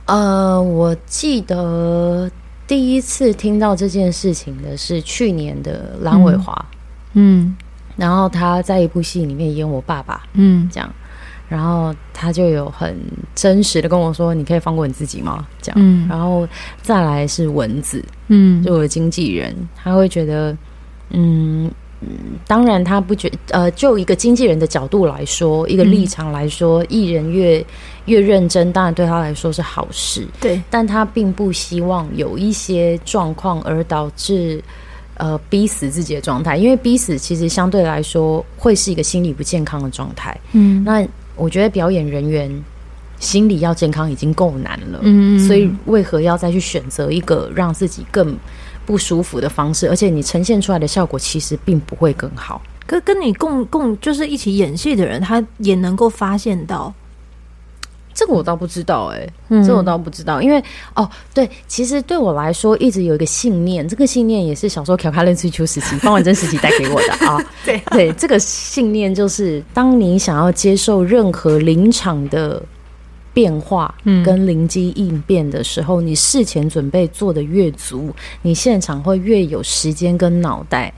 [0.05, 2.29] 呃，我记得
[2.67, 6.53] 第一次听到这件事情的是去年的蓝伟华。
[7.13, 7.45] 嗯。
[7.45, 7.57] 嗯
[7.95, 10.91] 然后他在一部戏里面演我爸爸，嗯，这样，
[11.47, 12.97] 然后他就有很
[13.35, 16.47] 真实的跟我说：“你可以放过你自己吗？”这样，嗯，然后
[16.81, 20.57] 再来是蚊子，嗯，就我的经纪人，他会觉得，
[21.11, 21.69] 嗯
[22.01, 22.09] 嗯，
[22.47, 27.63] 当然他不觉，呃，就一个经纪人的角度来说，一个立场来说，艺人越
[28.05, 34.63] 越认真，当然对他来说是好事，对，但他并不希望有一些状况而导致。
[35.15, 40.35] 呃，逼死自己的状态，因为逼死其实相对来说会是一个心理不健康的状态。
[40.53, 42.51] 嗯，那我觉得表演人员
[43.19, 48.35] 心理要健康已经够难了，嗯，所以为何要再去选择一个让自己更
[48.85, 49.87] 不舒服的方式？
[49.87, 52.61] 而且你呈现出来的效果其实并不会更好。
[52.85, 56.93] 可跟你共共就是一起演戏的人，他也能够发现到。
[58.13, 59.27] 这个我倒不知道哎、
[59.65, 60.63] 这我倒不知道，因为
[60.95, 67.37] 哦，对，其实对我来说一直有一个信念，这个信念也是小时候《卡卡认追求时期》方文珍时期带给我的啊。
[67.65, 72.61] 对对，这个信念就是，当你想要接受任何临场的
[73.33, 80.93] 变化跟灵机应变的时候，嗯、你事前准备做的越足，你现场会越有时间跟脑袋。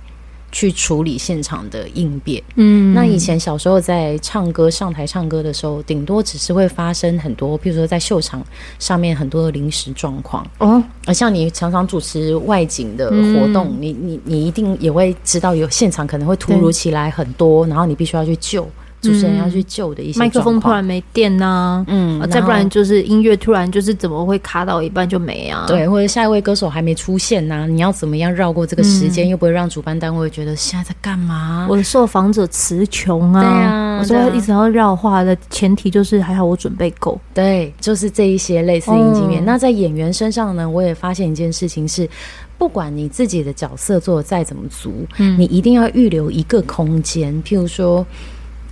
[0.55, 2.41] 去处理现场的应变。
[2.55, 8.41] 嗯，那以前小时候在唱歌上台唱歌的时候，顶多只是会发生很多，譬如说在秀场
[8.79, 10.47] 上面很多的临时状况。
[10.59, 18.65] 哦，而像你常常主持外景的活动，嗯、你你你一定也会知道有现场可能会突如其来很多，然后你必须要去救。
[19.05, 25.65] 主持人要去救的一些麦克风突然没电呐，嗯，再不然就是音乐突然就是怎么会卡到一半就没啊？
[25.67, 31.67] 对，或者下一位歌手还没出现呐，你要怎么样绕过这个时间，又不会让主办单位觉得现在在干嘛？
[31.69, 39.43] 我的受访者词穷啊，对啊，我说一直要绕话的前提就是还好我准备够，对，就是这一些类似应景面。
[39.45, 42.09] 那在演员身上呢，我也发现一件事情是，
[42.57, 48.05] 不管你自己的角色做的再怎么足，嗯，你一定要预留一个空间，譬如说。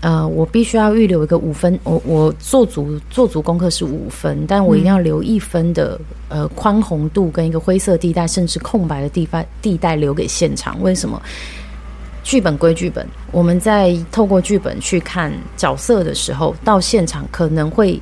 [0.04, 10.82] 呃，我必须要预留一个五分，我我做足做足功课是五分，但我一定要留一分的呃宽宏度跟一个灰色地带，甚至空白的地方地带留给现场。
[10.82, 11.22] 为什么？
[12.22, 17.98] 剧本归剧本，我们在透过剧本去看角色的时候，到现场可能会。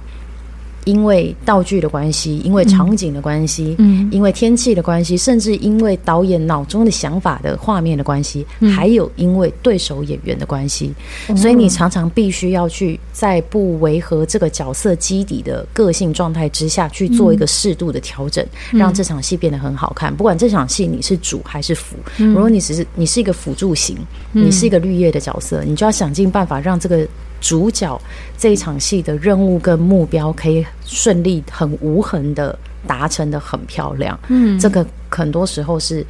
[0.85, 10.93] 因为道具的关系，因为场景的关系，嗯，因为天气的关系，甚至因为导演脑中的想法的画面的关系，嗯、还有因为对手演员的关系，
[11.27, 20.15] 嗯、所以你常常必须要去在不违和这个角色基底的个性状态之下去做一个适度的调整，嗯、让这场戏变得很好看。
[20.15, 23.95] 不管这场戏你是主还是辅，嗯、如果你只是你是一个辅助型，
[24.31, 27.07] 你是一个绿叶的角色，你就要想尽办法让这个。
[27.41, 27.99] 主角
[28.37, 34.17] 这一场戏的任务跟目标可以顺利、很无痕的达成的很漂亮。
[34.29, 36.05] 嗯，这个很多时候是，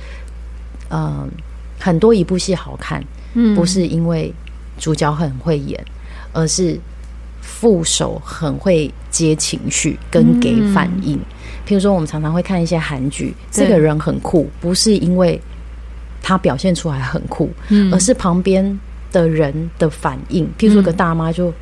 [0.89, 1.27] 嗯、呃，
[1.79, 4.31] 很多一部戏好看，嗯，不是因为
[4.77, 5.83] 主角很会演，
[6.33, 6.77] 而是
[7.41, 11.15] 副手很会接情绪跟给反应。
[11.15, 11.25] 嗯、
[11.65, 15.39] 譬如说，我们常常会看一些韩剧，这个人很酷，不是因为
[16.21, 18.79] 他表现出来很酷，嗯，而是旁边
[19.11, 20.45] 的人的反应。
[20.57, 21.53] 譬如说，个大妈就，嗯、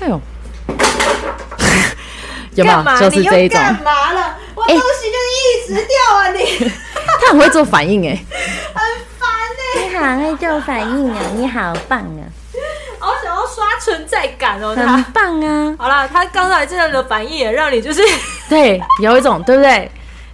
[0.00, 0.20] 哎呦，
[2.56, 2.82] 有没有？
[3.00, 3.58] 就是这一种。
[3.60, 4.36] 干嘛了？
[4.54, 6.30] 我东西就是一直掉啊！
[6.32, 6.70] 你，
[7.20, 8.18] 他很会做反应 哎。
[9.76, 11.18] 你好会做反应啊！
[11.36, 12.22] 你好棒啊！
[12.98, 15.74] 好想要刷存在感哦，很棒啊！
[15.78, 18.00] 好了，他刚才这样的反应也让你就是
[18.48, 19.90] 对，有一种对不对？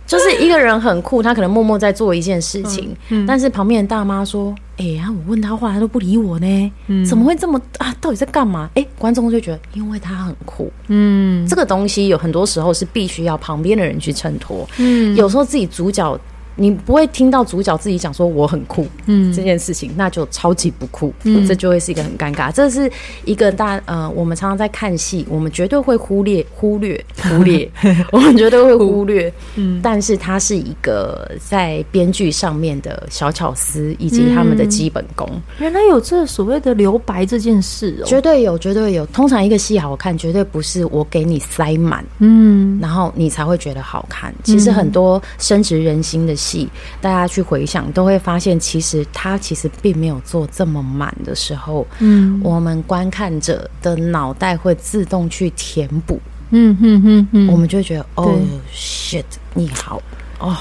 [0.06, 7.94] 就是一个人很酷，他可能默默在做一件事情，嗯嗯、但是旁边的大妈说：“哎、欸、呀，我问他话，他都不理我呢，嗯、怎么会这么啊？
[8.00, 16.18] 到底在干嘛？”哎、欸，观众就觉得因为他很酷，嗯，这个东西有很多时候是必须要旁边的人去衬托，嗯，有时候自己主角。
[16.56, 22.52] 你不会听到主角自己讲说我很酷，嗯，这件事情那就超级不酷，嗯，这就会是一个很尴尬。
[22.52, 22.90] 这是
[23.24, 27.68] 一个大呃，我们常常在看戏，我们绝对会忽略忽略忽略，
[28.12, 35.28] 我们绝对会忽略，嗯，但是它是一个在编剧上面的小巧思以及他们的基本功。
[35.58, 39.04] 原来有这所谓的留白这件事哦，绝对有，绝对有。
[39.06, 44.34] 通常一个戏好看，绝对不是我给你塞满，嗯，然后你才会觉得好看。
[44.44, 46.68] 其实很多深植人心的戏。
[47.00, 58.38] 大家去回想，都会发现，其实他其实并没有做这么满的时候，嗯，我们观看者的脑袋会自动去填补，嗯哼哼哼，我们就会觉得，哦
[58.74, 60.02] ，shit，你好，
[60.38, 60.54] 哦，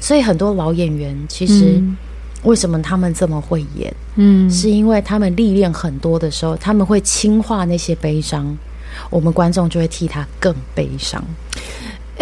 [0.00, 1.80] 所以很多老演员其实
[2.42, 8.56] 为什么他们这么会演，嗯，是因为他们历练很多的时候，他们会轻化那些悲伤，
[9.10, 11.22] 我们观众就会替他更悲伤。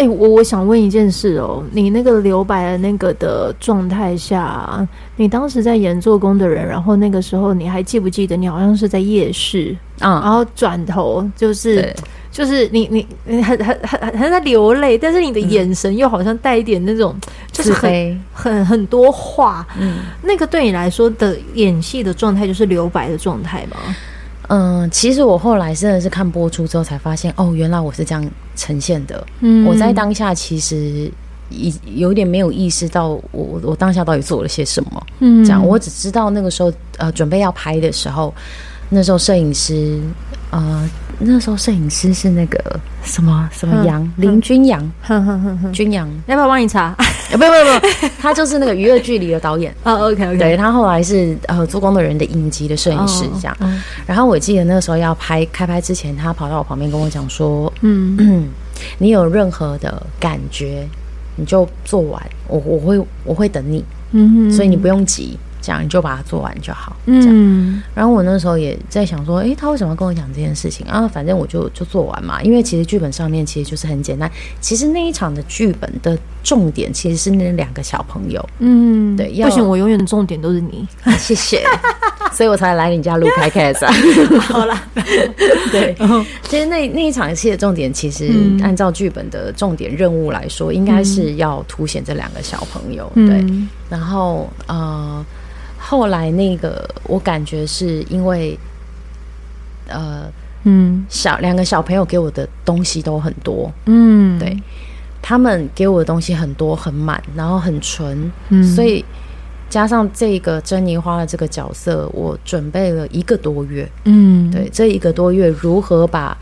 [0.01, 11.95] 哎、欸，我我想问一件事哦，你那个留白的那个的状态下，你当时在演做工的人，然后那个时候你还记不记得你好像是在夜市啊，嗯、然后转头就是
[12.31, 17.15] 就是你你你很很很很在流泪，但是你的眼神又好像带一点那种
[17.51, 23.77] 就是很很很多话，嗯，那个对你来说的演戏的状态就是留白的状态吗？
[24.53, 29.25] 嗯，其实我后来真的是看播出之后才发现，哦，原来我是这样呈现的。
[29.39, 31.09] 嗯，我在当下其实
[31.49, 35.07] 已有点没有意识到我，我我当下到底做了些什么。
[35.19, 38.33] 嗯，这样我只知道那个时候，呃，准备要拍的时候，
[38.89, 39.97] 那时候摄影师，
[40.49, 40.89] 呃。
[41.23, 44.91] 那时候摄影师是那个什么什么杨林君阳，
[45.71, 46.95] 君阳，要不要帮你查？
[47.31, 49.73] 不不不，他就是那个《娱乐距离》的导演。
[49.83, 53.57] 哦，OK OK，对，他后来是呃做工的人的影集的摄影师这样。
[54.05, 58.49] 然后我记得那个时候要拍开拍之前，他跑到我旁边跟我讲说：“嗯，
[58.97, 60.87] 你有任何的感觉，
[61.35, 66.95] 你就做完，我我会我会等你，嗯，所以你不用急。”这样你就把它做完就好。
[67.05, 71.07] 嗯，然后我那时候也在想说，诶，他为什么要跟我讲这件事情啊？
[71.07, 72.41] 反正我就就做完嘛。
[72.41, 74.29] 因为其实剧本上面其实就是很简单。
[74.59, 78.43] 其实那一场的剧本的重点其实是那两个小朋友。
[78.59, 80.87] 嗯，对，不行，我永远的重点都是你。
[81.17, 81.63] 谢谢，
[82.33, 83.93] 所以我才来你家录 Podcast 啊。
[84.41, 84.83] 好啦，
[85.71, 85.95] 对，
[86.43, 88.31] 其实那那一场戏的重点，其实
[88.63, 93.11] 按照剧本的重点任务来说，应该是要凸显这两个小朋友。
[93.15, 93.45] 对，
[93.89, 95.23] 然后呃。
[95.83, 98.57] 后来那个，我感觉是因为，
[99.87, 100.31] 呃，
[100.63, 104.55] 嗯，小两个小朋友给我的东西都很多，嗯，对，
[105.21, 109.03] 他们给我的东西很多很满，然后很纯，嗯，所以
[109.69, 116.37] 加上这个珍妮花的这个角色，我准备了一个多月，嗯，对，这一个多月如何把。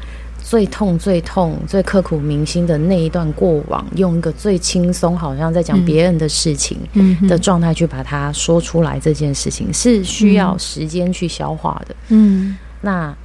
[0.49, 6.75] 最痛、最痛、最刻骨铭心的那一段过往，用一个最轻松，好像在讲别人的事情
[7.27, 11.95] 的状态去把它说出来，这件事情是需要时间去消化的。
[12.07, 13.15] 嗯，那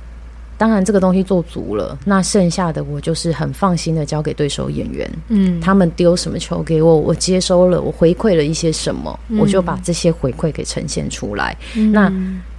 [0.59, 5.11] 当然这个东西做足了，那剩下的我就是很放心的交给对手演员。
[5.29, 11.57] 嗯，他们丢什么球给我，我接收了，我回馈了一些什么，我就把这些回馈给呈现出来。
[11.91, 12.13] 那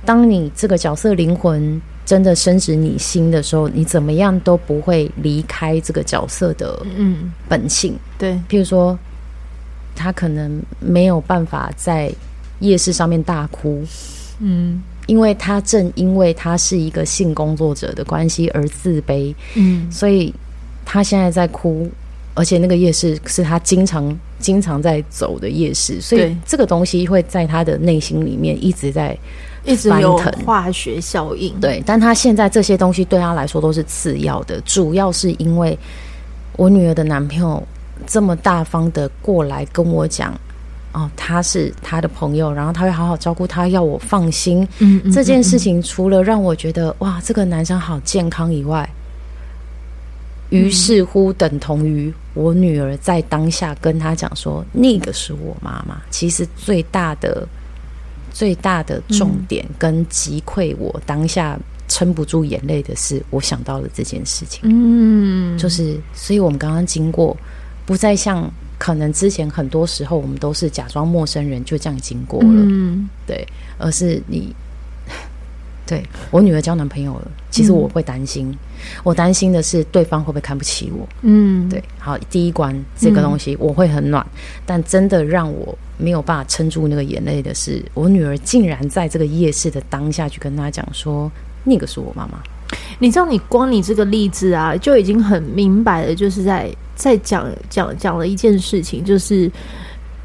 [0.04, 1.80] 当你这个角色灵魂。
[2.06, 7.94] 真的深植你心的时候，你怎么样都不会离开这个角色的嗯本性。
[7.94, 8.98] 嗯、对，譬如说，
[9.96, 12.14] 他可能没有办法在
[12.60, 13.84] 夜市上面大哭，
[14.40, 20.32] 嗯，因为他正因为他是一个性工作者的关系而自卑，嗯，所以
[20.86, 21.90] 他现在在哭，
[22.36, 29.18] 而且那个夜市是他经常经常在走的夜市，所以这个东西会在他的内心里面一直在。
[29.66, 35.78] 一直有化学效应，对，但他现在这些东西对他来说都是次要的，主要是因为
[36.56, 37.62] 我女儿的男朋友
[38.06, 40.34] 这么大方的过来跟我讲，
[40.94, 44.68] 哦，他是他的朋友，然后他会好好照顾他，要我放心。
[44.80, 48.88] 嗯，嗯，这件事情除了让我觉得哇，这个男生好健康以外，
[50.50, 56.00] 于是乎等同于我女儿在当下跟他讲说，那个是我妈妈。
[56.12, 57.48] 其实最大的
[58.36, 61.58] 最大的重点跟击溃我当下
[61.88, 64.60] 撑不住眼泪的是，我想到了这件事情。
[64.66, 67.36] 嗯，就是，所以我们刚刚经过，
[67.86, 68.52] 不再像。
[68.78, 74.54] 可能之前很多时候我们都是假装陌生人，就这样经过了，嗯，对，而是你，
[75.88, 78.58] 对我女儿交男朋友了，其实我会担心，嗯、
[79.04, 91.32] 我担心的是对方会不会看不起我，嗯，对，好，第一关这个东西我会很暖，嗯、但真的让我没有办法撑住那个眼泪的是，我女儿竟然在这个夜市的当下去跟她讲说，
[91.64, 92.40] 那个是我妈妈。
[93.00, 96.70] 你知道，你光你这个例子啊，就已经很明白了，就是在。
[96.98, 99.52] 在讲讲讲了一件事情，就是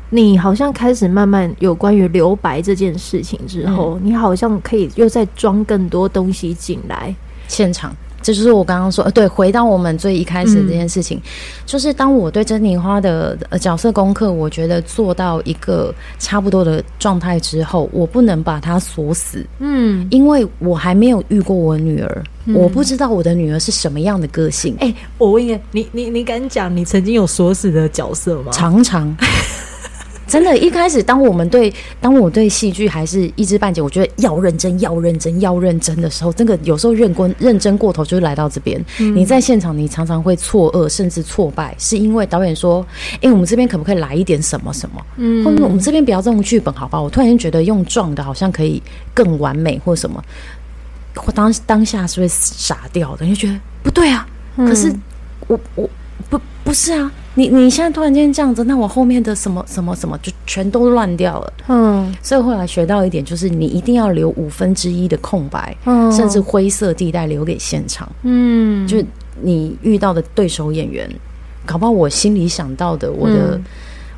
[0.09, 7.13] 你好像开始慢慢有关于留白这件事情之后，嗯、你好像可以又再装更多东西进来
[7.49, 7.93] 现场。
[8.23, 11.23] 这就是我刚刚说，呃，对，回到我们最一开始的这件事情，嗯、
[11.65, 24.75] 就是当我对珍妮花的呃角色功课，我觉得做到一个差不多的状态之后，我不能把它锁死，嗯，因为我还没有遇过我女儿，嗯、我不知道我的女儿是什么样的个性。
[24.81, 28.53] 哎、欸，我问一下，你你你敢讲你曾经有锁死的角色吗？
[28.53, 29.17] 常常。
[30.31, 38.83] 真的，一开始当我们对当我对戏剧还是一知半解，我觉得要认真，要认真，要认真的时候，真的有时候认过认真过头，就来到这边。
[39.01, 47.01] 嗯、你在现场，你常常会错愕，甚至挫败，是因为导演说：“哎、欸，我们这边可不可以来一点什么什么？”嗯，或者我们这边不要这种剧本，好吧？
[47.03, 48.81] 我突然间觉得用撞的好像可以
[49.13, 50.23] 更完美，或什么。
[51.27, 54.27] 我当当下是会傻掉的，你就觉得不对啊。
[54.57, 54.95] 嗯、可是
[55.49, 55.91] 我我
[56.31, 57.13] 不不是啊。
[57.35, 61.53] 你你现在突然间这样子，那我后面的什么什么什么就全都乱掉了。
[61.69, 68.11] 嗯，所以后来学到一点，就是你一定要留五分之一的空白，嗯，甚至灰色地带留给现场。
[68.23, 69.03] 嗯，就
[69.41, 71.09] 你遇到的对手演员，
[71.65, 73.65] 搞不好我心里想到的，我的、嗯、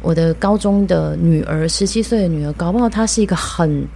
[0.01, 3.87] 我的高中的女儿，十七岁的女儿，搞不好她是一个很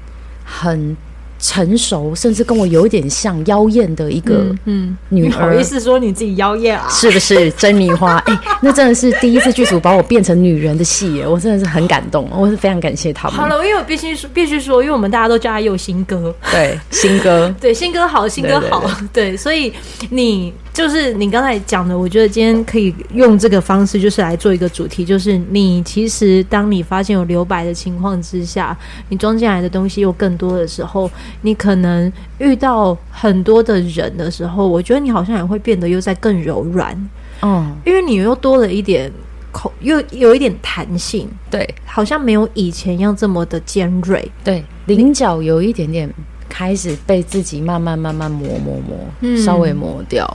[0.44, 0.94] 很。
[1.38, 6.86] 成熟，甚至跟我有一点像妖艳的一个嗯女儿，不好意思说你自己妖艳啊？
[6.90, 8.16] 是不是珍妮花？
[8.26, 13.36] 哎、欸，那真的是第一次剧组把我变成女人的戏耶，我真的是很感动，我是非常感谢他们。
[13.36, 19.72] 好了，因为我必须说，必须说，因为我们大家都叫他佑新哥，对，新哥， 对，新哥好，新哥好，对，所以
[20.10, 20.52] 你。
[20.76, 28.76] 就是你刚才讲的，我觉得今天可以用这个方式，就是来做一个主题，就是你其实当你发现有留白的情况之下，
[29.08, 31.10] 你装进来的东西又更多的时候，
[31.40, 36.94] 你可能遇到很多的人的时候，我觉得你好像也会变得又在更柔软，
[37.40, 39.10] 嗯，因为你又多了一点
[39.50, 46.12] 口，又有一点弹性，对，好像没有以前要这么的尖锐，对，棱角有一点点。
[46.48, 50.26] 开始被自己慢慢慢慢磨磨磨，嗯、稍微磨掉，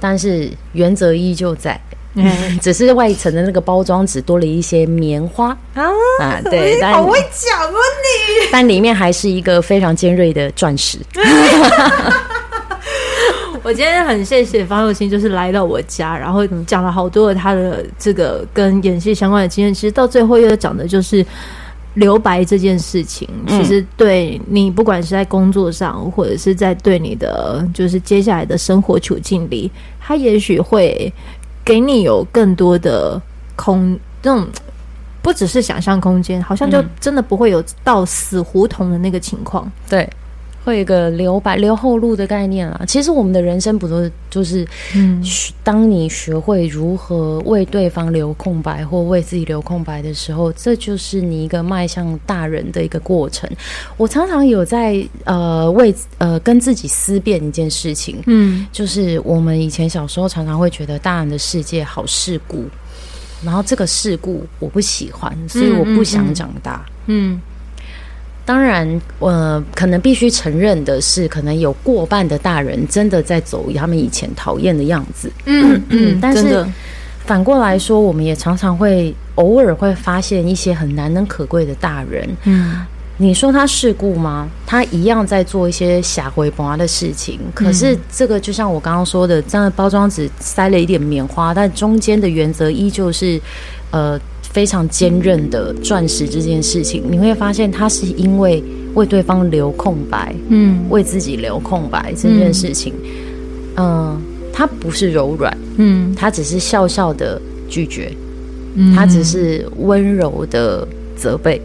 [0.00, 1.80] 但是原则依旧在，
[2.14, 2.26] 嗯、
[2.62, 5.56] 只是外层的那个包装纸多了一些棉花。
[5.74, 5.84] 啊，
[6.20, 10.98] 啊对，好会讲啊你， 但里面还是一个非常尖锐的钻石。
[13.64, 21.24] 我今天很谢谢方宥嶔，就是来到我家，然后讲了好多的他的这个跟演戏相关的经验，其实到最后又讲的就是。
[21.98, 29.70] 留白这件事情，其实对你不管是在工作上，或者是在对你的就是接下来的生活处境里，
[30.00, 31.12] 它也许会
[31.64, 33.20] 给你有更多的
[33.56, 34.46] 空，这种
[35.20, 39.70] 不只是想象空间，好像就真的不会有到死胡同的那个情况。
[39.88, 40.08] 对。
[40.68, 42.82] 会有一个留白、留后路的概念啦。
[42.86, 45.24] 其实我们的人生不都是就是，嗯，
[45.64, 53.48] 当你学会如何为对方留空白或为自己留空白的时候，这就是你一个迈向大人的一个过程。
[53.96, 62.64] 我常常有在呃为呃跟自己思辨一件事情，嗯，就是我们以前小时候常常会觉得大人的世界好世故，
[63.42, 67.32] 然后这个世故我不喜欢，所以我不想长大，嗯。
[67.32, 67.40] 嗯嗯
[68.48, 68.88] 当然，
[69.18, 75.30] 呃，可能必须承认的是，可能有过半的大人真的在走他们以前讨厌的样子。
[75.44, 76.64] 嗯嗯，嗯，但是
[77.26, 82.26] 反过来说，我们也常常会偶尔会发现一些很难能可贵的大人。
[82.44, 82.86] 嗯，
[83.18, 84.48] 你说他世故吗？
[84.64, 87.38] 他一样在做一些下回拔的事情。
[87.52, 93.38] 可是这个就像我刚刚说的，这样的包装纸塞了一点棉花，但中间的原则依旧是，
[93.90, 94.18] 呃。
[94.52, 98.62] 非常坚韧的钻石这件事情，你会发现他是因为
[98.94, 102.92] 为对方留空白，嗯，为自己留空白这件事情，
[103.76, 104.20] 嗯，
[104.52, 108.12] 他、呃、不是柔软，嗯，他只是笑笑的拒绝，
[108.74, 110.86] 嗯，他只是温柔的
[111.16, 111.60] 责备。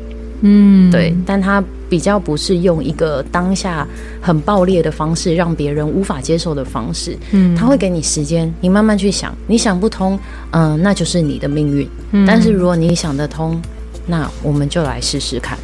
[0.45, 3.87] 嗯，对，但他比较不是用一个当下
[4.21, 7.17] 很爆裂的方式，让别人无法接受的方式。
[7.31, 10.19] 嗯，他会给你时间，你慢慢去想，你想不通，
[10.51, 11.87] 嗯、呃，那就是你的命运。
[12.11, 13.57] 嗯，但是如果你想得通，
[14.05, 15.57] 那我们就来试试看。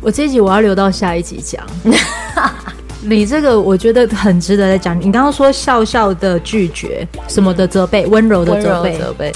[0.00, 1.66] 我这一集我要留到下一集讲。
[3.04, 4.96] 你这个我觉得很值得来讲。
[4.96, 9.32] 你刚刚说笑笑的拒绝，什么的责备，温柔的责备，责备。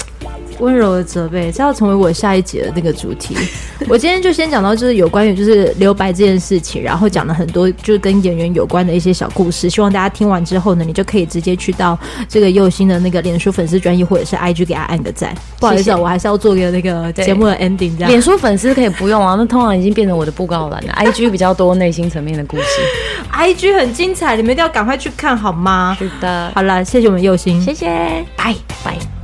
[0.59, 3.35] 温柔的责备，这要成为我下一节的那个主题。
[3.87, 9.69] 我今天就先讲到，就是有关于就是留白这件事情，然后讲了很多就是跟演员有关的一些小故事。
[9.69, 11.97] 希望大家听完之后呢，你就可以直接去到
[12.27, 15.33] 这个佑星的那个脸书粉丝专页或者是 IG 给他按个赞。
[15.59, 17.95] 不好意思，我还是要做一个那个节目的 ending。
[17.95, 20.93] 这样，脸书粉丝可以不用啊，那通常已经变成我的布告栏了。
[20.97, 22.63] IG 比较多内心层面的故事
[23.31, 25.95] ，IG 很精彩，你们一定要赶快去看好吗？
[25.99, 27.87] 是的，好了，谢谢我们佑星，谢谢，
[28.35, 29.16] 拜拜。